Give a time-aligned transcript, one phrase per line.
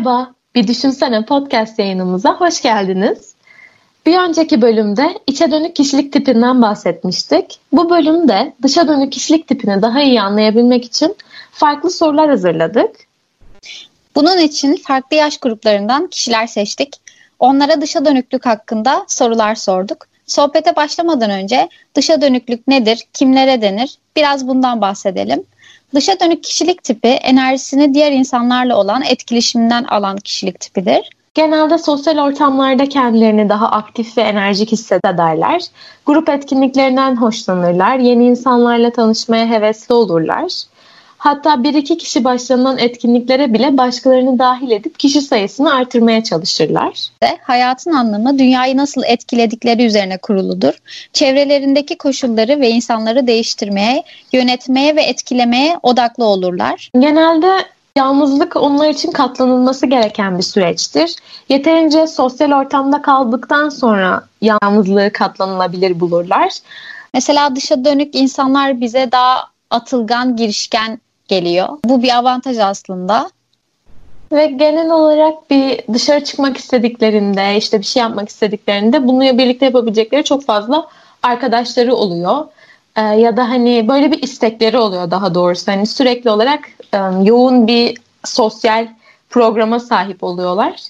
[0.00, 3.34] Merhaba, Bir Düşünsene podcast yayınımıza hoş geldiniz.
[4.06, 7.58] Bir önceki bölümde içe dönük kişilik tipinden bahsetmiştik.
[7.72, 11.16] Bu bölümde dışa dönük kişilik tipini daha iyi anlayabilmek için
[11.52, 12.90] farklı sorular hazırladık.
[14.14, 16.96] Bunun için farklı yaş gruplarından kişiler seçtik.
[17.38, 20.06] Onlara dışa dönüklük hakkında sorular sorduk.
[20.26, 25.44] Sohbete başlamadan önce dışa dönüklük nedir, kimlere denir biraz bundan bahsedelim.
[25.94, 31.10] Dışa dönük kişilik tipi enerjisini diğer insanlarla olan etkileşiminden alan kişilik tipidir.
[31.34, 35.62] Genelde sosyal ortamlarda kendilerini daha aktif ve enerjik hissederler.
[36.06, 37.98] Grup etkinliklerinden hoşlanırlar.
[37.98, 40.52] Yeni insanlarla tanışmaya hevesli olurlar.
[41.20, 47.08] Hatta bir iki kişi başlanan etkinliklere bile başkalarını dahil edip kişi sayısını artırmaya çalışırlar.
[47.22, 50.74] Ve hayatın anlamı dünyayı nasıl etkiledikleri üzerine kuruludur.
[51.12, 56.90] Çevrelerindeki koşulları ve insanları değiştirmeye, yönetmeye ve etkilemeye odaklı olurlar.
[56.98, 57.50] Genelde
[57.96, 61.16] Yalnızlık onlar için katlanılması gereken bir süreçtir.
[61.48, 66.52] Yeterince sosyal ortamda kaldıktan sonra yalnızlığı katlanılabilir bulurlar.
[67.14, 71.68] Mesela dışa dönük insanlar bize daha atılgan, girişken geliyor.
[71.84, 73.30] Bu bir avantaj aslında.
[74.32, 80.24] Ve genel olarak bir dışarı çıkmak istediklerinde, işte bir şey yapmak istediklerinde bununla birlikte yapabilecekleri
[80.24, 80.86] çok fazla
[81.22, 82.46] arkadaşları oluyor.
[82.96, 85.72] Ee, ya da hani böyle bir istekleri oluyor daha doğrusu.
[85.72, 86.60] Hani sürekli olarak
[86.92, 88.88] e, yoğun bir sosyal
[89.30, 90.80] programa sahip oluyorlar.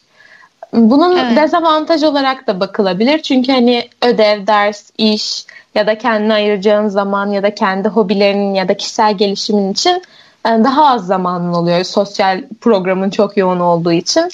[0.72, 1.36] Bunun evet.
[1.36, 3.22] dezavantaj olarak da bakılabilir.
[3.22, 8.68] Çünkü hani ödev, ders, iş ya da kendine ayıracağın zaman ya da kendi hobilerinin ya
[8.68, 10.02] da kişisel gelişimin için
[10.44, 14.30] daha az zamanın oluyor sosyal programın çok yoğun olduğu için.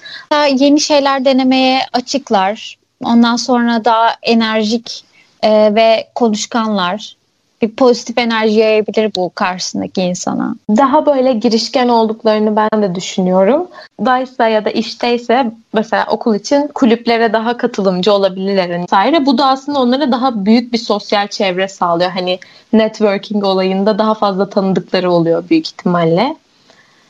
[0.56, 2.76] Yeni şeyler denemeye açıklar.
[3.04, 5.04] Ondan sonra daha enerjik
[5.42, 7.16] e, ve konuşkanlar
[7.66, 10.54] bir pozitif enerji yayabilir bu karşısındaki insana.
[10.70, 13.66] Daha böyle girişken olduklarını ben de düşünüyorum.
[14.04, 19.26] Daysa ya da işteyse mesela okul için kulüplere daha katılımcı olabilirler vesaire.
[19.26, 22.10] Bu da aslında onlara daha büyük bir sosyal çevre sağlıyor.
[22.10, 22.38] Hani
[22.72, 26.36] networking olayında daha fazla tanıdıkları oluyor büyük ihtimalle.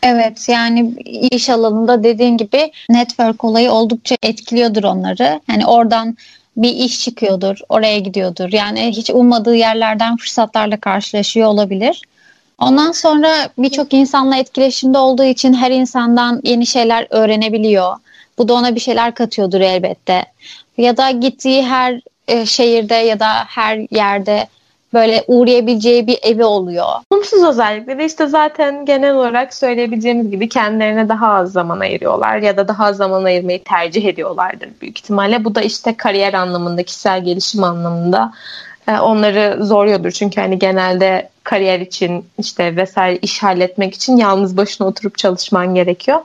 [0.03, 0.95] Evet yani
[1.31, 5.41] iş alanında dediğin gibi network olayı oldukça etkiliyordur onları.
[5.49, 6.17] Yani oradan
[6.57, 8.53] bir iş çıkıyordur, oraya gidiyordur.
[8.53, 12.03] Yani hiç ummadığı yerlerden fırsatlarla karşılaşıyor olabilir.
[12.59, 17.97] Ondan sonra birçok insanla etkileşimde olduğu için her insandan yeni şeyler öğrenebiliyor.
[18.39, 20.25] Bu da ona bir şeyler katıyordur elbette.
[20.79, 24.47] Ya da gittiği her e, şehirde ya da her yerde
[24.97, 26.87] böyle uğrayabileceği bir evi oluyor.
[27.11, 32.69] Olumsuz özellikleri işte zaten genel olarak söyleyebileceğimiz gibi kendilerine daha az zaman ayırıyorlar ya da
[32.69, 35.45] daha az zaman ayırmayı tercih ediyorlardır büyük ihtimalle.
[35.45, 38.33] Bu da işte kariyer anlamında, kişisel gelişim anlamında
[38.89, 40.11] e, onları zoruyordur.
[40.11, 46.19] Çünkü hani genelde kariyer için işte vesaire iş halletmek için yalnız başına oturup çalışman gerekiyor.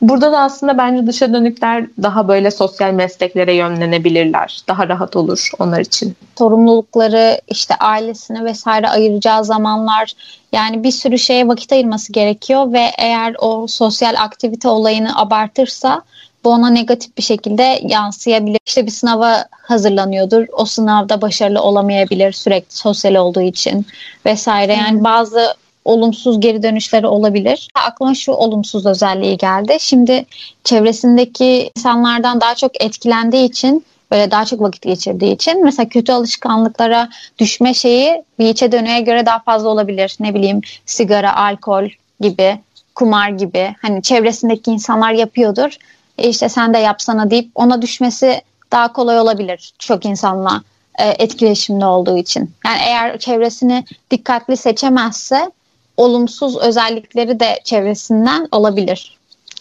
[0.00, 4.60] Burada da aslında bence dışa dönükler daha böyle sosyal mesleklere yönlenebilirler.
[4.68, 6.16] Daha rahat olur onlar için.
[6.38, 10.12] Sorumlulukları işte ailesine vesaire ayıracağı zamanlar
[10.52, 16.02] yani bir sürü şeye vakit ayırması gerekiyor ve eğer o sosyal aktivite olayını abartırsa
[16.44, 18.58] bu ona negatif bir şekilde yansıyabilir.
[18.66, 20.46] İşte bir sınava hazırlanıyordur.
[20.52, 23.86] O sınavda başarılı olamayabilir sürekli sosyal olduğu için
[24.26, 24.74] vesaire.
[24.74, 25.54] Yani bazı
[25.86, 27.68] olumsuz geri dönüşleri olabilir.
[27.74, 29.76] Aklıma şu olumsuz özelliği geldi.
[29.80, 30.26] Şimdi
[30.64, 37.08] çevresindeki insanlardan daha çok etkilendiği için böyle daha çok vakit geçirdiği için mesela kötü alışkanlıklara
[37.38, 40.16] düşme şeyi bir içe dönüye göre daha fazla olabilir.
[40.20, 41.88] Ne bileyim sigara, alkol
[42.20, 42.58] gibi,
[42.94, 43.74] kumar gibi.
[43.82, 45.76] Hani çevresindeki insanlar yapıyordur.
[46.18, 48.40] E işte sen de yapsana deyip ona düşmesi
[48.72, 50.62] daha kolay olabilir çok insanla
[50.98, 52.50] e, etkileşimde olduğu için.
[52.66, 55.50] Yani eğer çevresini dikkatli seçemezse
[55.96, 59.16] olumsuz özellikleri de çevresinden olabilir.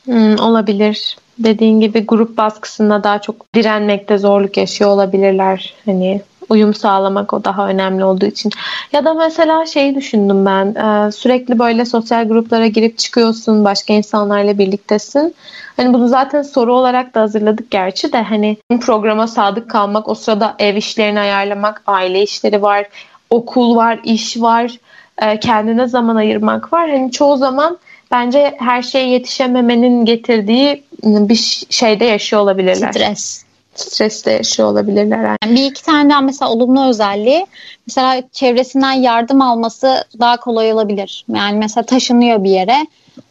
[0.06, 1.18] Hmm, olabilir.
[1.40, 5.74] Dediğin gibi grup baskısında daha çok direnmekte zorluk yaşıyor olabilirler.
[5.86, 8.52] Hani uyum sağlamak o daha önemli olduğu için.
[8.92, 10.66] Ya da mesela şeyi düşündüm ben.
[10.76, 15.36] E, sürekli böyle sosyal gruplara girip çıkıyorsun, başka insanlarla birliktesin.
[15.78, 20.56] Hani bunu zaten soru olarak da hazırladık gerçi de hani programa sadık kalmak, o sırada
[20.60, 22.86] ev işlerini ayarlamak, aile işleri var,
[23.30, 24.78] okul var, iş var
[25.22, 26.90] e, kendine zaman ayırmak var.
[26.90, 27.78] Hani çoğu zaman
[28.12, 32.92] bence her şeye yetişememenin getirdiği bir şeyde yaşıyor olabilirler.
[32.92, 33.46] Stres.
[33.76, 35.38] Streste yaşıyor olabilirler.
[35.44, 37.46] Yani bir iki tane daha mesela olumlu özelliği
[37.88, 41.26] mesela çevresinden yardım alması daha kolay olabilir.
[41.36, 42.88] Yani mesela taşınıyor bir yere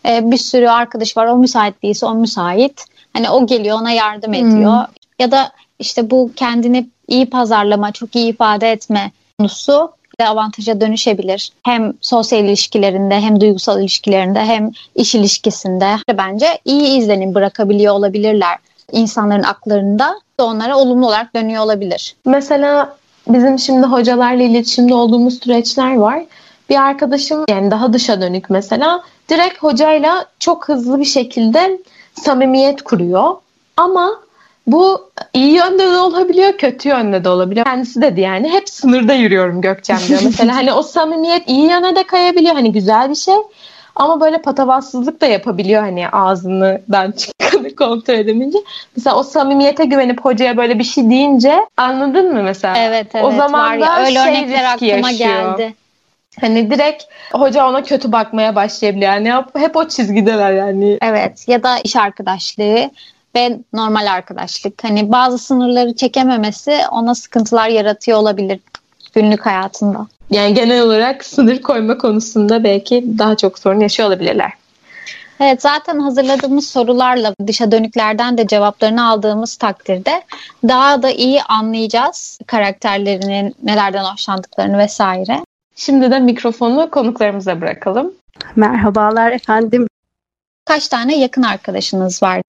[0.09, 2.85] e, bir sürü arkadaş var o müsait değilse o müsait.
[3.13, 4.73] Hani o geliyor ona yardım ediyor.
[4.73, 4.95] Hmm.
[5.19, 11.53] Ya da işte bu kendini iyi pazarlama, çok iyi ifade etme konusu avantaja dönüşebilir.
[11.63, 18.57] Hem sosyal ilişkilerinde hem duygusal ilişkilerinde hem iş ilişkisinde bence iyi izlenim bırakabiliyor olabilirler.
[18.93, 22.17] İnsanların aklarında da onlara olumlu olarak dönüyor olabilir.
[22.25, 22.97] Mesela
[23.29, 26.25] bizim şimdi hocalarla iletişimde olduğumuz süreçler var.
[26.71, 31.79] Bir arkadaşım yani daha dışa dönük mesela direkt hocayla çok hızlı bir şekilde
[32.15, 33.35] samimiyet kuruyor.
[33.77, 34.21] Ama
[34.67, 37.67] bu iyi yönde de olabiliyor, kötü yönde de olabiliyor.
[37.67, 40.21] Kendisi dedi yani hep sınırda yürüyorum Gökçem diyor.
[40.25, 42.55] Mesela hani o samimiyet iyi yöne de kayabiliyor.
[42.55, 43.35] Hani güzel bir şey.
[43.97, 48.59] Ama böyle patavatsızlık da yapabiliyor hani ağzından çıkanı kontrol edemeyince.
[48.97, 52.79] Mesela o samimiyete güvenip hocaya böyle bir şey deyince anladın mı mesela?
[52.79, 53.25] Evet evet.
[53.25, 55.59] O zaman var ya, öyle şey örnekler aklıma yaşıyor.
[55.59, 55.75] geldi.
[56.41, 59.13] Hani direkt hoca ona kötü bakmaya başlayabiliyor.
[59.13, 60.99] Yani hep o çizgideler yani.
[61.03, 62.91] Evet ya da iş arkadaşlığı
[63.37, 64.85] ve normal arkadaşlık.
[64.85, 68.61] Hani bazı sınırları çekememesi ona sıkıntılar yaratıyor olabilir
[69.15, 70.07] günlük hayatında.
[70.31, 74.53] Yani genel olarak sınır koyma konusunda belki daha çok sorun yaşıyor olabilirler.
[75.41, 80.23] Evet zaten hazırladığımız sorularla dışa dönüklerden de cevaplarını aldığımız takdirde
[80.69, 85.41] daha da iyi anlayacağız karakterlerinin nelerden hoşlandıklarını vesaire.
[85.77, 88.13] Şimdi de mikrofonu konuklarımıza bırakalım.
[88.57, 89.87] Merhabalar efendim.
[90.65, 92.43] Kaç tane yakın arkadaşınız var?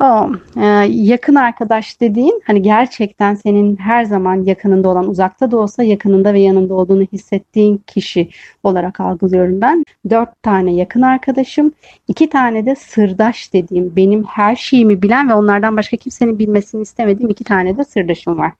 [0.00, 5.82] O, e, yakın arkadaş dediğin hani gerçekten senin her zaman yakınında olan uzakta da olsa
[5.82, 8.28] yakınında ve yanında olduğunu hissettiğin kişi
[8.62, 9.84] olarak algılıyorum ben.
[10.10, 11.72] Dört tane yakın arkadaşım,
[12.08, 17.30] iki tane de sırdaş dediğim benim her şeyimi bilen ve onlardan başka kimsenin bilmesini istemediğim
[17.30, 18.52] iki tane de sırdaşım var.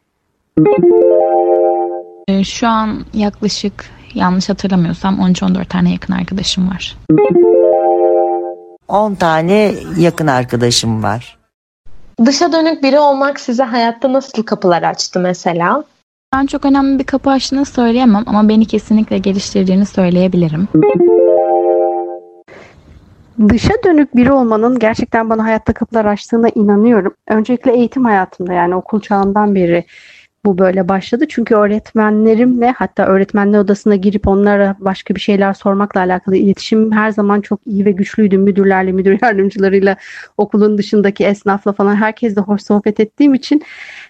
[2.28, 6.96] E, şu an yaklaşık yanlış hatırlamıyorsam 13-14 tane yakın arkadaşım var.
[8.88, 11.38] 10 tane yakın arkadaşım var.
[12.24, 15.84] Dışa dönük biri olmak size hayatta nasıl kapılar açtı mesela?
[16.34, 20.68] Ben çok önemli bir kapı açtığını söyleyemem ama beni kesinlikle geliştirdiğini söyleyebilirim.
[23.48, 27.14] Dışa dönük biri olmanın gerçekten bana hayatta kapılar açtığına inanıyorum.
[27.28, 29.84] Öncelikle eğitim hayatımda yani okul çağından beri
[30.46, 31.24] bu böyle başladı.
[31.28, 37.40] Çünkü öğretmenlerimle hatta öğretmenler odasına girip onlara başka bir şeyler sormakla alakalı iletişim her zaman
[37.40, 38.38] çok iyi ve güçlüydü.
[38.38, 39.96] Müdürlerle, müdür yardımcılarıyla,
[40.36, 43.62] okulun dışındaki esnafla falan herkesle hoş sohbet ettiğim için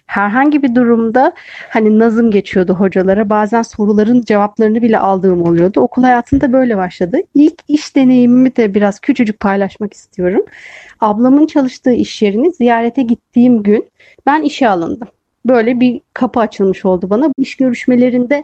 [0.05, 1.33] herhangi bir durumda
[1.69, 3.29] hani nazım geçiyordu hocalara.
[3.29, 5.79] Bazen soruların cevaplarını bile aldığım oluyordu.
[5.81, 7.17] Okul hayatında böyle başladı.
[7.35, 10.45] İlk iş deneyimimi de biraz küçücük paylaşmak istiyorum.
[10.99, 13.89] Ablamın çalıştığı iş yerini ziyarete gittiğim gün
[14.25, 15.07] ben işe alındım
[15.47, 17.29] böyle bir kapı açılmış oldu bana.
[17.37, 18.43] İş görüşmelerinde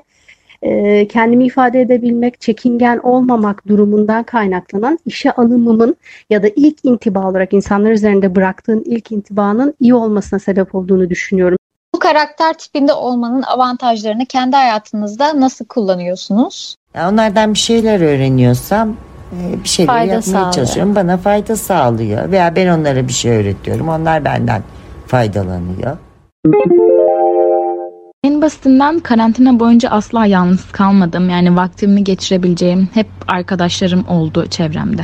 [0.64, 5.96] e, kendimi ifade edebilmek, çekingen olmamak durumundan kaynaklanan işe alımımın
[6.30, 11.58] ya da ilk intiba olarak insanlar üzerinde bıraktığın ilk intibanın iyi olmasına sebep olduğunu düşünüyorum.
[11.96, 16.76] Bu karakter tipinde olmanın avantajlarını kendi hayatınızda nasıl kullanıyorsunuz?
[16.96, 18.90] Ya onlardan bir şeyler öğreniyorsam
[19.32, 20.52] e, bir şeyler fayda yapmaya sağlıyor.
[20.52, 20.96] çalışıyorum.
[20.96, 22.32] Bana fayda sağlıyor.
[22.32, 23.90] Veya ben onlara bir şey öğretiyorum.
[23.90, 24.62] Onlar benden
[25.08, 25.98] faydalanıyor.
[28.24, 31.30] En basitinden karantina boyunca asla yalnız kalmadım.
[31.30, 35.02] Yani vaktimi geçirebileceğim hep arkadaşlarım oldu çevremde.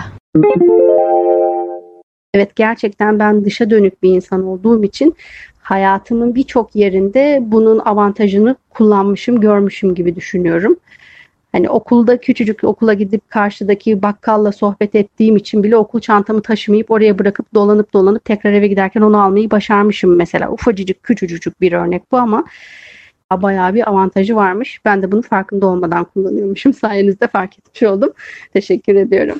[2.33, 5.15] Evet gerçekten ben dışa dönük bir insan olduğum için
[5.59, 10.75] hayatımın birçok yerinde bunun avantajını kullanmışım, görmüşüm gibi düşünüyorum.
[11.51, 17.19] Hani okulda küçücük okula gidip karşıdaki bakkalla sohbet ettiğim için bile okul çantamı taşımayıp oraya
[17.19, 20.51] bırakıp dolanıp dolanıp tekrar eve giderken onu almayı başarmışım mesela.
[20.51, 22.45] Ufacıcık küçücük bir örnek bu ama
[23.31, 24.79] bayağı bir avantajı varmış.
[24.85, 26.73] Ben de bunu farkında olmadan kullanıyormuşum.
[26.81, 28.11] Sayenizde fark etmiş oldum.
[28.53, 29.39] Teşekkür ediyorum.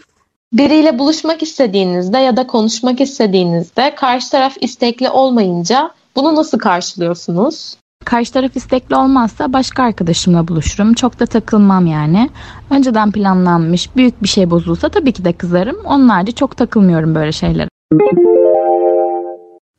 [0.53, 7.77] Biriyle buluşmak istediğinizde ya da konuşmak istediğinizde karşı taraf istekli olmayınca bunu nasıl karşılıyorsunuz?
[8.05, 10.93] Karşı taraf istekli olmazsa başka arkadaşımla buluşurum.
[10.93, 12.29] Çok da takılmam yani.
[12.69, 15.77] Önceden planlanmış büyük bir şey bozulsa tabii ki de kızarım.
[15.85, 17.69] Onlarca çok takılmıyorum böyle şeylere.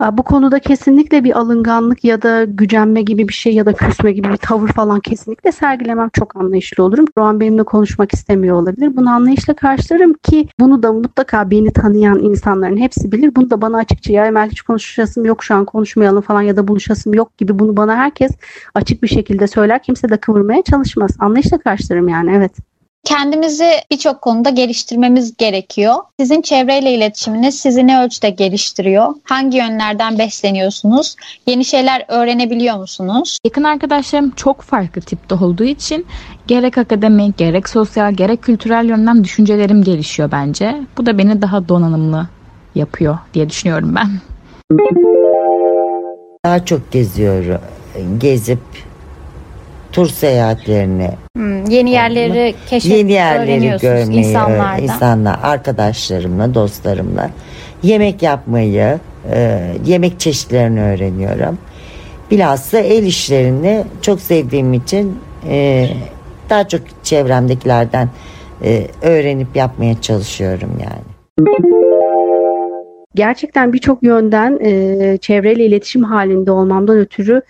[0.00, 4.28] Bu konuda kesinlikle bir alınganlık ya da gücenme gibi bir şey ya da küsme gibi
[4.28, 7.04] bir tavır falan kesinlikle sergilemem çok anlayışlı olurum.
[7.18, 8.96] Şu an benimle konuşmak istemiyor olabilir.
[8.96, 13.34] Bunu anlayışla karşılarım ki bunu da mutlaka beni tanıyan insanların hepsi bilir.
[13.36, 16.68] Bunu da bana açıkça ya Emel hiç konuşasım yok şu an konuşmayalım falan ya da
[16.68, 18.32] buluşasım yok gibi bunu bana herkes
[18.74, 19.82] açık bir şekilde söyler.
[19.82, 21.10] Kimse de kıvırmaya çalışmaz.
[21.18, 22.69] Anlayışla karşılarım yani evet.
[23.04, 25.94] Kendimizi birçok konuda geliştirmemiz gerekiyor.
[26.20, 29.14] Sizin çevreyle iletişiminiz sizi ne ölçüde geliştiriyor?
[29.24, 31.16] Hangi yönlerden besleniyorsunuz?
[31.46, 33.38] Yeni şeyler öğrenebiliyor musunuz?
[33.44, 36.06] Yakın arkadaşlarım çok farklı tipte olduğu için
[36.46, 40.80] gerek akademik, gerek sosyal, gerek kültürel yönden düşüncelerim gelişiyor bence.
[40.98, 42.28] Bu da beni daha donanımlı
[42.74, 44.08] yapıyor diye düşünüyorum ben.
[46.44, 47.60] Daha çok geziyorum.
[48.18, 48.89] Gezip
[49.92, 51.10] tur seyahatlerini.
[51.36, 54.82] Hmm, yeni yerleri keşfedip yeni yerleri görmeyi insanlardan.
[54.82, 57.30] insanlar arkadaşlarımla dostlarımla.
[57.82, 58.98] Yemek yapmayı
[59.32, 61.58] e, yemek çeşitlerini öğreniyorum.
[62.30, 65.18] Bilhassa el işlerini çok sevdiğim için
[65.48, 65.88] e,
[66.50, 68.08] daha çok çevremdekilerden
[68.64, 71.10] e, öğrenip yapmaya çalışıyorum yani.
[73.14, 77.42] Gerçekten birçok yönden e, çevreyle iletişim halinde olmamdan ötürü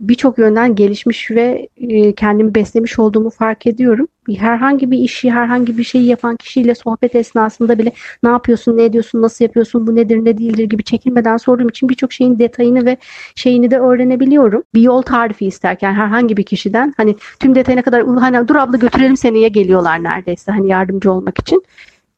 [0.00, 4.08] birçok yönden gelişmiş ve e, kendimi beslemiş olduğumu fark ediyorum.
[4.36, 7.92] Herhangi bir işi, herhangi bir şeyi yapan kişiyle sohbet esnasında bile
[8.22, 12.12] ne yapıyorsun, ne ediyorsun, nasıl yapıyorsun, bu nedir, ne değildir gibi çekinmeden sorduğum için birçok
[12.12, 12.96] şeyin detayını ve
[13.34, 14.62] şeyini de öğrenebiliyorum.
[14.74, 19.16] Bir yol tarifi isterken herhangi bir kişiden hani tüm detayına kadar hani dur abla götürelim
[19.16, 21.64] seniye geliyorlar neredeyse hani yardımcı olmak için.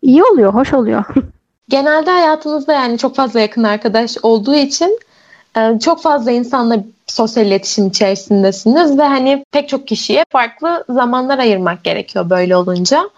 [0.03, 1.05] İyi oluyor, hoş oluyor.
[1.69, 4.99] Genelde hayatınızda yani çok fazla yakın arkadaş olduğu için
[5.81, 12.31] çok fazla insanla sosyal iletişim içerisindesiniz ve hani pek çok kişiye farklı zamanlar ayırmak gerekiyor
[12.31, 13.11] böyle olunca.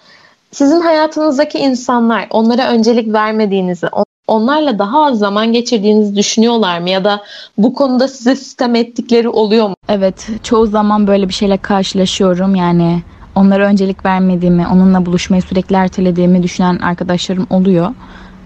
[0.51, 3.87] Sizin hayatınızdaki insanlar onlara öncelik vermediğinizi,
[4.27, 7.23] onlarla daha az zaman geçirdiğinizi düşünüyorlar mı ya da
[7.59, 9.75] bu konuda size sistem ettikleri oluyor mu?
[9.89, 12.55] Evet, çoğu zaman böyle bir şeyle karşılaşıyorum.
[12.55, 13.03] Yani
[13.35, 17.95] onlara öncelik vermediğimi, onunla buluşmayı sürekli ertelediğimi düşünen arkadaşlarım oluyor.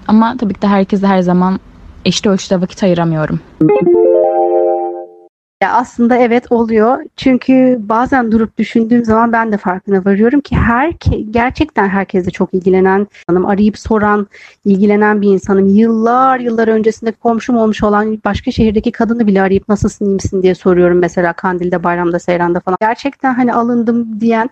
[0.09, 1.61] Ama tabii ki de herkese her zaman
[2.09, 3.41] eşit ölçüde vakit ayıramıyorum.
[5.63, 6.99] Ya aslında evet oluyor.
[7.17, 10.93] Çünkü bazen durup düşündüğüm zaman ben de farkına varıyorum ki her
[11.31, 14.27] gerçekten herkese çok ilgilenen, hanım arayıp soran,
[14.65, 15.67] ilgilenen bir insanım.
[15.67, 20.55] Yıllar yıllar öncesinde komşum olmuş olan başka şehirdeki kadını bile arayıp nasılsın iyi misin diye
[20.55, 22.77] soruyorum mesela Kandil'de, Bayram'da, Seyran'da falan.
[22.81, 24.51] Gerçekten hani alındım diyen,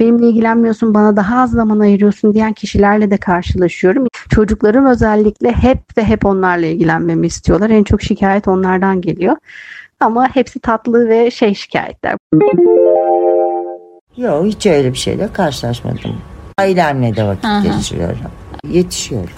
[0.00, 4.06] benimle ilgilenmiyorsun, bana daha az zaman ayırıyorsun diyen kişilerle de karşılaşıyorum.
[4.30, 7.70] Çocuklarım özellikle hep ve hep onlarla ilgilenmemi istiyorlar.
[7.70, 9.36] En çok şikayet onlardan geliyor.
[10.00, 12.16] Ama hepsi tatlı ve şey şikayetler.
[14.16, 16.22] Yok hiç öyle bir şeyle karşılaşmadım.
[16.58, 17.60] Ailemle de vakit Aha.
[17.60, 18.18] geçiriyorum.
[18.68, 19.30] Yetişiyorum.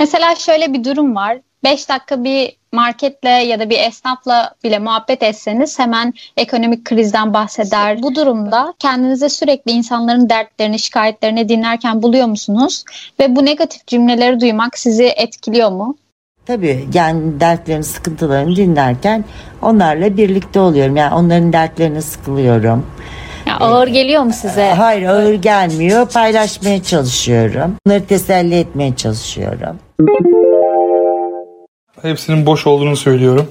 [0.00, 1.38] Mesela şöyle bir durum var.
[1.64, 8.02] 5 dakika bir marketle ya da bir esnafla bile muhabbet etseniz hemen ekonomik krizden bahseder.
[8.02, 12.84] Bu durumda kendinize sürekli insanların dertlerini, şikayetlerini dinlerken buluyor musunuz?
[13.20, 15.96] Ve bu negatif cümleleri duymak sizi etkiliyor mu?
[16.46, 19.24] Tabii yani dertlerini, sıkıntılarını dinlerken
[19.62, 20.96] onlarla birlikte oluyorum.
[20.96, 22.86] Yani onların dertlerini sıkılıyorum.
[23.46, 24.70] Ya ağır geliyor mu size?
[24.70, 26.08] Hayır ağır gelmiyor.
[26.08, 27.74] Paylaşmaya çalışıyorum.
[27.86, 29.76] Onları teselli etmeye çalışıyorum.
[32.02, 33.50] Hepsinin boş olduğunu söylüyorum.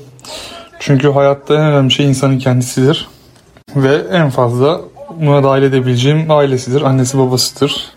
[0.79, 3.07] Çünkü hayatta en önemli şey insanın kendisidir.
[3.75, 4.81] Ve en fazla
[5.19, 6.81] buna dahil edebileceğim ailesidir.
[6.81, 7.91] Annesi babasıdır.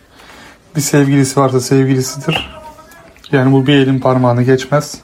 [0.77, 2.58] Bir sevgilisi varsa sevgilisidir.
[3.33, 5.01] Yani bu bir elin parmağını geçmez.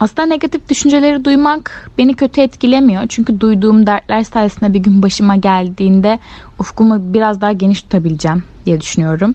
[0.00, 3.02] Aslında negatif düşünceleri duymak beni kötü etkilemiyor.
[3.08, 6.18] Çünkü duyduğum dertler sayesinde bir gün başıma geldiğinde
[6.58, 9.34] ufkumu biraz daha geniş tutabileceğim diye düşünüyorum.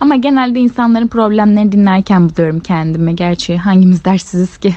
[0.00, 3.16] Ama genelde insanların problemlerini dinlerken buluyorum kendimi.
[3.16, 4.74] Gerçi hangimiz dersiziz ki?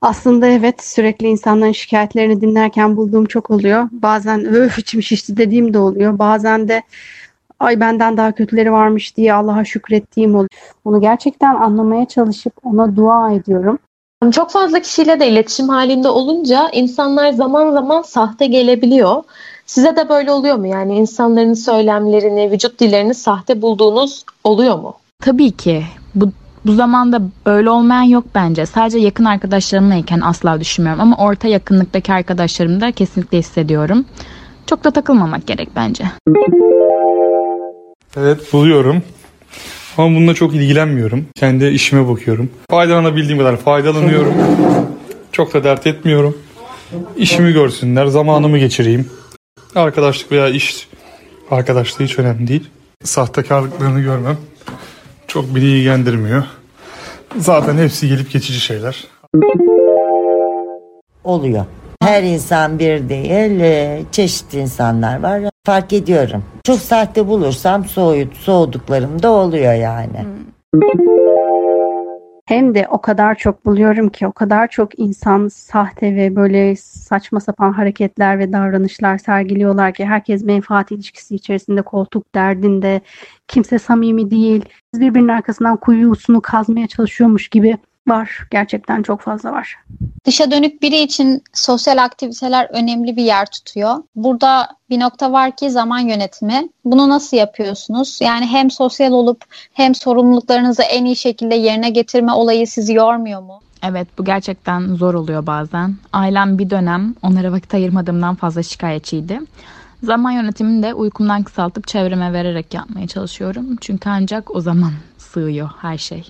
[0.00, 3.88] Aslında evet sürekli insanların şikayetlerini dinlerken bulduğum çok oluyor.
[3.92, 6.18] Bazen öf içim şişti dediğim de oluyor.
[6.18, 6.82] Bazen de
[7.60, 10.48] ay benden daha kötüleri varmış diye Allah'a şükrettiğim oluyor.
[10.84, 13.78] Onu gerçekten anlamaya çalışıp ona dua ediyorum.
[14.32, 19.22] Çok fazla kişiyle de iletişim halinde olunca insanlar zaman zaman sahte gelebiliyor.
[19.66, 20.66] Size de böyle oluyor mu?
[20.66, 24.94] Yani insanların söylemlerini, vücut dillerini sahte bulduğunuz oluyor mu?
[25.20, 25.82] Tabii ki.
[26.14, 26.28] Bu
[26.66, 28.66] bu zamanda böyle olmayan yok bence.
[28.66, 34.04] Sadece yakın arkadaşlarımlayken asla düşünmüyorum ama orta yakınlıktaki arkadaşlarımda kesinlikle hissediyorum.
[34.66, 36.04] Çok da takılmamak gerek bence.
[38.16, 39.02] Evet buluyorum.
[39.96, 41.26] Ama bununla çok ilgilenmiyorum.
[41.36, 42.50] Kendi işime bakıyorum.
[42.70, 44.34] Faydalanabildiğim kadar faydalanıyorum.
[45.32, 46.38] Çok da dert etmiyorum.
[47.16, 49.10] İşimi görsünler, zamanımı geçireyim.
[49.74, 50.88] Arkadaşlık veya iş
[51.50, 52.70] arkadaşlığı hiç önemli değil.
[53.04, 54.36] Sahtekarlıklarını görmem
[55.26, 56.42] çok beni ilgilendirmiyor.
[57.36, 59.04] Zaten hepsi gelip geçici şeyler.
[61.24, 61.64] Oluyor.
[62.02, 65.40] Her insan bir değil, e, çeşitli insanlar var.
[65.68, 66.44] Fark ediyorum.
[66.64, 70.26] Çok sahte bulursam soğut, soğuduklarım da oluyor yani.
[72.46, 77.40] Hem de o kadar çok buluyorum ki o kadar çok insan sahte ve böyle saçma
[77.40, 83.00] sapan hareketler ve davranışlar sergiliyorlar ki herkes menfaat ilişkisi içerisinde koltuk derdinde
[83.48, 88.46] kimse samimi değil birbirinin arkasından kuyusunu kazmaya çalışıyormuş gibi Var.
[88.50, 89.76] Gerçekten çok fazla var.
[90.24, 93.96] Dışa dönük biri için sosyal aktiviteler önemli bir yer tutuyor.
[94.16, 96.68] Burada bir nokta var ki zaman yönetimi.
[96.84, 98.18] Bunu nasıl yapıyorsunuz?
[98.22, 103.60] Yani hem sosyal olup hem sorumluluklarınızı en iyi şekilde yerine getirme olayı sizi yormuyor mu?
[103.82, 105.94] Evet bu gerçekten zor oluyor bazen.
[106.12, 109.40] Ailem bir dönem onlara vakit ayırmadığımdan fazla şikayetçiydi.
[110.02, 113.76] Zaman yönetimini de uykumdan kısaltıp çevreme vererek yapmaya çalışıyorum.
[113.80, 116.24] Çünkü ancak o zaman sığıyor her şey.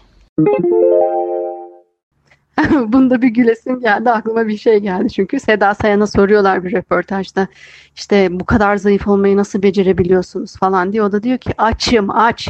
[2.93, 4.11] Bunda bir gülesim geldi.
[4.11, 5.41] Aklıma bir şey geldi çünkü.
[5.41, 7.49] Seda Sayan'a soruyorlar bir röportajda.
[7.97, 11.07] İşte bu kadar zayıf olmayı nasıl becerebiliyorsunuz falan diyor.
[11.09, 12.49] O da diyor ki açım aç.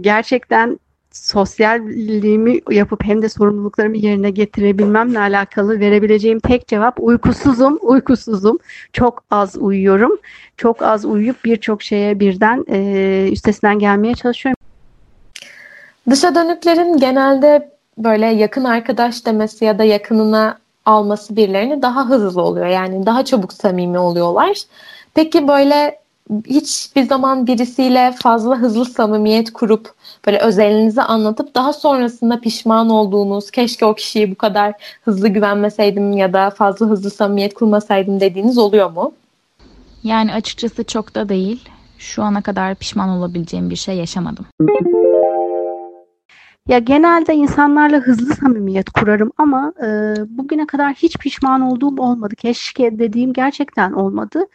[0.00, 0.78] Gerçekten
[1.10, 8.58] sosyalliğimi yapıp hem de sorumluluklarımı yerine getirebilmemle alakalı verebileceğim tek cevap uykusuzum, uykusuzum.
[8.92, 10.18] Çok az uyuyorum.
[10.56, 14.56] Çok az uyuyup birçok şeye birden e, üstesinden gelmeye çalışıyorum.
[16.10, 22.66] Dışa dönüklerin genelde böyle yakın arkadaş demesi ya da yakınına alması birilerini daha hızlı oluyor.
[22.66, 24.56] Yani daha çabuk samimi oluyorlar.
[25.14, 26.02] Peki böyle
[26.46, 29.94] hiçbir zaman birisiyle fazla hızlı samimiyet kurup
[30.26, 36.32] böyle özelinizi anlatıp daha sonrasında pişman olduğunuz keşke o kişiyi bu kadar hızlı güvenmeseydim ya
[36.32, 39.12] da fazla hızlı samimiyet kurmasaydım dediğiniz oluyor mu?
[40.04, 41.68] Yani açıkçası çok da değil.
[41.98, 44.46] Şu ana kadar pişman olabileceğim bir şey yaşamadım.
[46.68, 52.34] Ya genelde insanlarla hızlı samimiyet kurarım ama e, bugüne kadar hiç pişman olduğum olmadı.
[52.36, 54.46] Keşke dediğim gerçekten olmadı.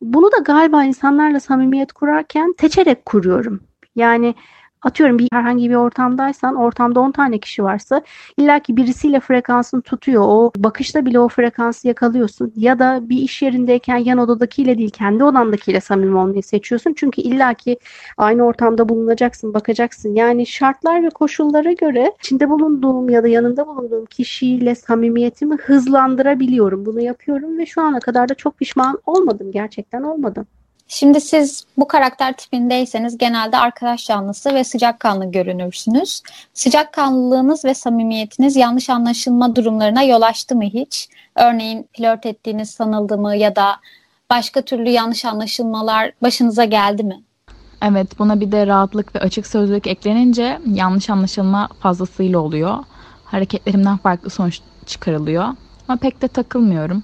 [0.00, 3.60] Bunu da galiba insanlarla samimiyet kurarken seçerek kuruyorum.
[3.96, 4.34] Yani
[4.82, 8.02] atıyorum bir herhangi bir ortamdaysan ortamda 10 tane kişi varsa
[8.36, 10.22] illaki birisiyle frekansını tutuyor.
[10.26, 12.52] O bakışta bile o frekansı yakalıyorsun.
[12.56, 16.94] Ya da bir iş yerindeyken yan odadakiyle değil kendi odandakiyle samimi olmayı seçiyorsun.
[16.96, 17.78] Çünkü illaki
[18.16, 20.14] aynı ortamda bulunacaksın, bakacaksın.
[20.14, 26.86] Yani şartlar ve koşullara göre içinde bulunduğum ya da yanında bulunduğum kişiyle samimiyetimi hızlandırabiliyorum.
[26.86, 29.52] Bunu yapıyorum ve şu ana kadar da çok pişman olmadım.
[29.52, 30.46] Gerçekten olmadım.
[30.92, 36.22] Şimdi siz bu karakter tipindeyseniz genelde arkadaş canlısı ve sıcakkanlı görünürsünüz.
[36.54, 41.08] Sıcakkanlılığınız ve samimiyetiniz yanlış anlaşılma durumlarına yol açtı mı hiç?
[41.36, 43.76] Örneğin flört ettiğiniz sanıldı mı ya da
[44.30, 47.20] başka türlü yanlış anlaşılmalar başınıza geldi mi?
[47.82, 52.78] Evet buna bir de rahatlık ve açık sözlük eklenince yanlış anlaşılma fazlasıyla oluyor.
[53.24, 55.44] Hareketlerimden farklı sonuç çıkarılıyor.
[55.88, 57.02] Ama pek de takılmıyorum.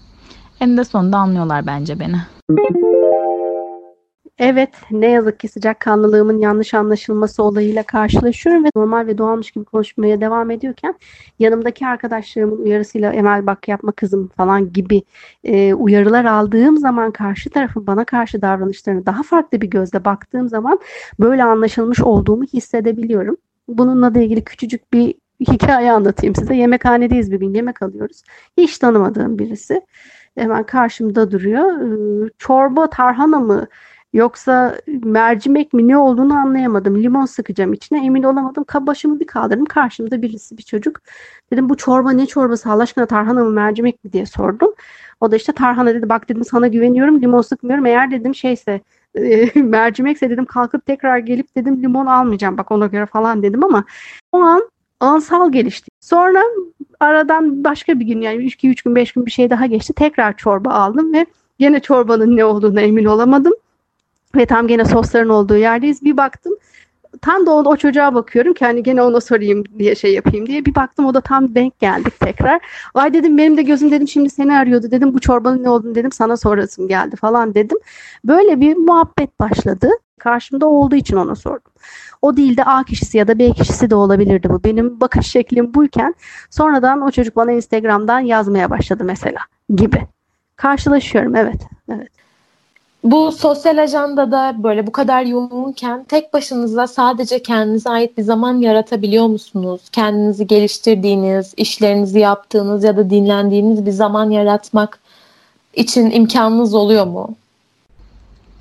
[0.61, 2.17] En de sonunda anlıyorlar bence beni.
[4.39, 10.21] Evet, ne yazık ki sıcakkanlılığımın yanlış anlaşılması olayıyla karşılaşıyorum ve normal ve doğalmış gibi konuşmaya
[10.21, 10.95] devam ediyorken
[11.39, 15.03] yanımdaki arkadaşlarımın uyarısıyla Emel bak yapma kızım falan gibi
[15.45, 20.79] e, uyarılar aldığım zaman karşı tarafın bana karşı davranışlarını daha farklı bir gözle baktığım zaman
[21.21, 23.37] böyle anlaşılmış olduğumu hissedebiliyorum.
[23.69, 26.55] Bununla da ilgili küçücük bir hikaye anlatayım size.
[26.57, 28.23] Yemekhanedeyiz bir gün yemek alıyoruz.
[28.57, 29.81] Hiç tanımadığım birisi
[30.35, 32.31] hemen karşımda duruyor.
[32.39, 33.67] Çorba tarhana mı
[34.13, 37.03] Yoksa mercimek mi ne olduğunu anlayamadım.
[37.03, 38.65] Limon sıkacağım içine emin olamadım.
[38.87, 39.65] Başımı bir kaldırdım.
[39.65, 41.01] Karşımda birisi bir çocuk.
[41.53, 44.73] Dedim bu çorba ne çorbası Allah aşkına tarhana mı mercimek mi diye sordum.
[45.21, 46.09] O da işte tarhana dedi.
[46.09, 47.87] Bak dedim sana güveniyorum limon sıkmıyorum.
[47.87, 48.81] Eğer dedim şeyse
[49.15, 53.85] e, mercimekse dedim kalkıp tekrar gelip dedim limon almayacağım bak ona göre falan dedim ama
[54.33, 55.91] o an ansal gelişti.
[56.01, 56.43] Sonra
[57.01, 59.93] aradan başka bir gün yani 2-3 gün 5 gün bir şey daha geçti.
[59.93, 61.27] Tekrar çorba aldım ve
[61.59, 63.53] gene çorbanın ne olduğunu emin olamadım.
[64.37, 66.03] Ve tam gene sosların olduğu yerdeyiz.
[66.03, 66.53] Bir baktım
[67.23, 70.65] tam da o, çocuğa bakıyorum ki hani gene ona sorayım diye şey yapayım diye.
[70.65, 72.61] Bir baktım o da tam denk geldik tekrar.
[72.95, 76.13] Ay dedim benim de gözüm dedim şimdi seni arıyordu dedim bu çorbanın ne olduğunu dedim
[76.13, 77.79] sana sorasım geldi falan dedim.
[78.25, 79.91] Böyle bir muhabbet başladı.
[80.19, 81.73] Karşımda olduğu için ona sordum.
[82.23, 84.65] O değil de A kişisi ya da B kişisi de olabilirdi bu.
[84.65, 86.15] Benim bakış şeklim buyken
[86.51, 89.41] sonradan o çocuk bana Instagram'dan yazmaya başladı mesela
[89.75, 90.07] gibi.
[90.57, 91.61] Karşılaşıyorum evet.
[91.93, 92.26] Evet.
[93.07, 99.27] Bu sosyal ajandada böyle bu kadar yoğunken tek başınıza sadece kendinize ait bir zaman yaratabiliyor
[99.27, 99.81] musunuz?
[99.93, 104.99] Kendinizi geliştirdiğiniz, işlerinizi yaptığınız ya da dinlendiğiniz bir zaman yaratmak
[105.75, 107.35] için imkanınız oluyor mu?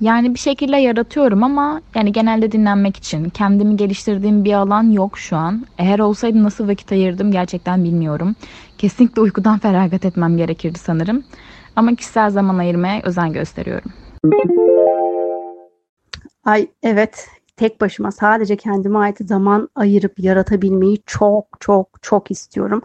[0.00, 3.28] Yani bir şekilde yaratıyorum ama yani genelde dinlenmek için.
[3.28, 5.66] Kendimi geliştirdiğim bir alan yok şu an.
[5.78, 8.36] Eğer olsaydı nasıl vakit ayırdım gerçekten bilmiyorum.
[8.78, 11.24] Kesinlikle uykudan feragat etmem gerekirdi sanırım.
[11.76, 14.05] Ama kişisel zaman ayırmaya özen gösteriyorum.
[16.44, 22.82] Ay evet tek başıma sadece kendime ait zaman ayırıp yaratabilmeyi çok çok çok istiyorum.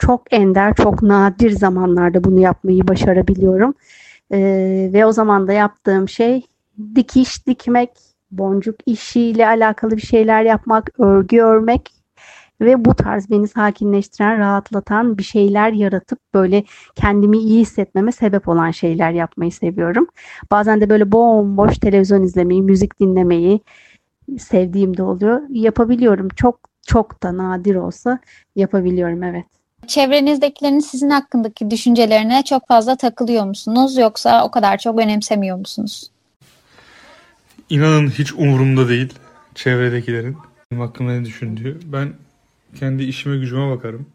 [0.00, 3.74] Çok ender, çok nadir zamanlarda bunu yapmayı başarabiliyorum.
[4.32, 6.42] Ee, ve o zaman da yaptığım şey
[6.94, 7.90] dikiş dikmek,
[8.30, 11.90] boncuk işiyle alakalı bir şeyler yapmak, örgü örmek
[12.60, 16.64] ve bu tarz beni sakinleştiren, rahatlatan bir şeyler yaratıp böyle
[16.94, 20.06] kendimi iyi hissetmeme sebep olan şeyler yapmayı seviyorum.
[20.50, 23.60] Bazen de böyle bomboş televizyon izlemeyi, müzik dinlemeyi
[24.38, 25.42] sevdiğim de oluyor.
[25.50, 26.28] Yapabiliyorum.
[26.28, 28.18] Çok çok da nadir olsa
[28.56, 29.44] yapabiliyorum evet.
[29.86, 36.10] Çevrenizdekilerin sizin hakkındaki düşüncelerine çok fazla takılıyor musunuz yoksa o kadar çok önemsemiyor musunuz?
[37.70, 39.14] İnanın hiç umurumda değil
[39.54, 40.36] çevredekilerin
[40.70, 41.80] benim hakkımda ne düşündüğü.
[41.84, 42.12] Ben
[42.74, 44.06] kendi işime gücüme bakarım.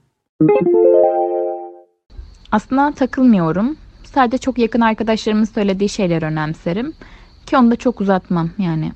[2.52, 3.78] Aslında takılmıyorum.
[4.04, 6.93] Sadece çok yakın arkadaşlarımın söylediği şeyler önemserim.
[7.45, 8.91] Ki onu da çok uzatmam yani.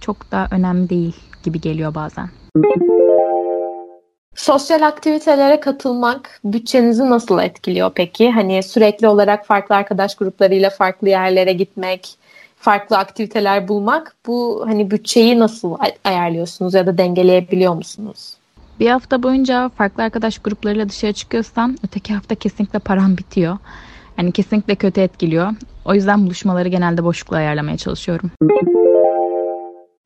[0.00, 2.28] Çok da önemli değil gibi geliyor bazen.
[4.34, 8.30] Sosyal aktivitelere katılmak bütçenizi nasıl etkiliyor peki?
[8.30, 12.16] Hani sürekli olarak farklı arkadaş gruplarıyla farklı yerlere gitmek,
[12.56, 18.36] farklı aktiviteler bulmak bu hani bütçeyi nasıl ayarlıyorsunuz ya da dengeleyebiliyor musunuz?
[18.80, 23.58] Bir hafta boyunca farklı arkadaş gruplarıyla dışarı çıkıyorsam öteki hafta kesinlikle param bitiyor.
[24.18, 25.52] Yani kesinlikle kötü etkiliyor.
[25.84, 28.30] O yüzden buluşmaları genelde boşlukla ayarlamaya çalışıyorum.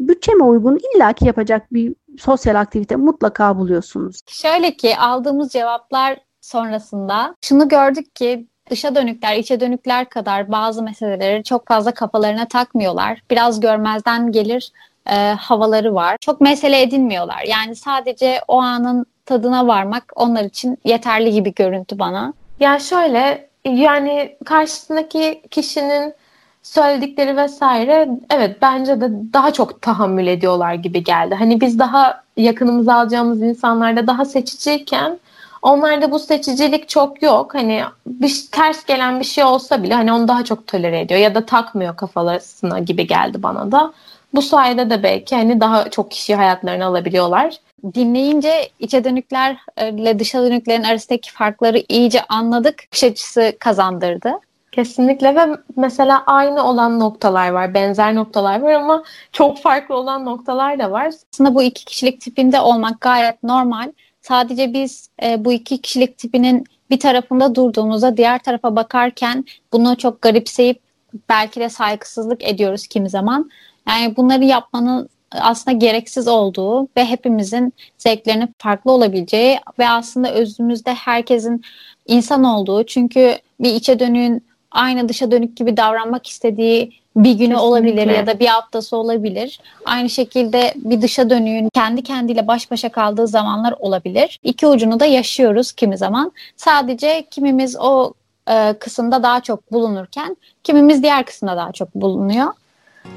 [0.00, 4.20] Bütçeme uygun illaki yapacak bir sosyal aktivite mutlaka buluyorsunuz.
[4.26, 11.44] Şöyle ki aldığımız cevaplar sonrasında şunu gördük ki dışa dönükler, içe dönükler kadar bazı meseleleri
[11.44, 13.22] çok fazla kafalarına takmıyorlar.
[13.30, 14.72] Biraz görmezden gelir
[15.10, 16.16] e, havaları var.
[16.20, 17.44] Çok mesele edinmiyorlar.
[17.48, 22.32] Yani sadece o anın tadına varmak onlar için yeterli gibi görüntü bana.
[22.60, 26.14] Ya şöyle yani karşısındaki kişinin
[26.62, 31.34] söyledikleri vesaire evet bence de daha çok tahammül ediyorlar gibi geldi.
[31.34, 35.18] Hani biz daha yakınımıza alacağımız insanlarda daha seçiciyken
[35.62, 37.54] onlarda bu seçicilik çok yok.
[37.54, 41.34] Hani bir ters gelen bir şey olsa bile hani onu daha çok tolere ediyor ya
[41.34, 43.92] da takmıyor kafalarına gibi geldi bana da.
[44.34, 47.56] Bu sayede de belki hani daha çok kişi hayatlarını alabiliyorlar.
[47.94, 52.84] Dinleyince içe dönüklerle dışa dönüklerin arasındaki farkları iyice anladık.
[52.86, 54.32] Bakış açısı kazandırdı.
[54.72, 60.78] Kesinlikle ve mesela aynı olan noktalar var, benzer noktalar var ama çok farklı olan noktalar
[60.78, 61.12] da var.
[61.32, 63.92] Aslında bu iki kişilik tipinde olmak gayet normal.
[64.22, 70.22] Sadece biz e, bu iki kişilik tipinin bir tarafında durduğumuzda diğer tarafa bakarken bunu çok
[70.22, 70.80] garipseyip
[71.28, 73.50] belki de saygısızlık ediyoruz kimi zaman.
[73.88, 81.62] Yani bunları yapmanın aslında gereksiz olduğu ve hepimizin zevklerinin farklı olabileceği ve aslında özümüzde herkesin
[82.06, 87.58] insan olduğu çünkü bir içe dönüğün aynı dışa dönük gibi davranmak istediği bir günü Kesinlikle.
[87.58, 89.60] olabilir ya da bir haftası olabilir.
[89.84, 94.40] Aynı şekilde bir dışa dönüğün kendi kendiyle baş başa kaldığı zamanlar olabilir.
[94.42, 96.32] İki ucunu da yaşıyoruz kimi zaman.
[96.56, 98.12] Sadece kimimiz o
[98.50, 102.52] e, kısımda daha çok bulunurken kimimiz diğer kısımda daha çok bulunuyor.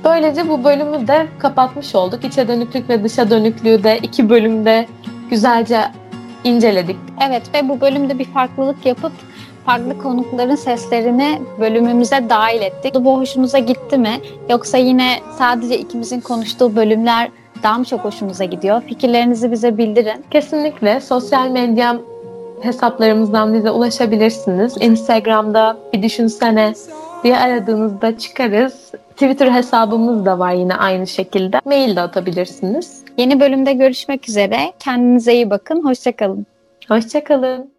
[0.04, 2.26] Böylece bu bölümü de kapatmış olduk.
[2.26, 4.88] İçe dönüklük ve dışa dönüklüğü de iki bölümde
[5.30, 5.80] güzelce
[6.44, 6.98] inceledik.
[7.28, 9.12] Evet ve bu bölümde bir farklılık yapıp
[9.66, 12.96] farklı konukların seslerini bölümümüze dahil ettik.
[13.00, 14.22] Bu hoşunuza gitti mi?
[14.50, 17.30] Yoksa yine sadece ikimizin konuştuğu bölümler
[17.63, 18.82] daha mı çok hoşunuza gidiyor?
[18.82, 20.26] Fikirlerinizi bize bildirin.
[20.32, 21.98] Kesinlikle sosyal medya
[22.62, 24.76] hesaplarımızdan bize ulaşabilirsiniz.
[24.80, 26.74] Instagram'da bir düşünsene
[27.23, 28.91] diye aradığınızda çıkarız.
[29.12, 31.62] Twitter hesabımız da var yine aynı şekilde.
[31.65, 33.03] Mail de atabilirsiniz.
[33.17, 34.73] Yeni bölümde görüşmek üzere.
[34.79, 35.86] Kendinize iyi bakın.
[35.86, 36.45] Hoşçakalın.
[36.88, 37.72] Hoşçakalın.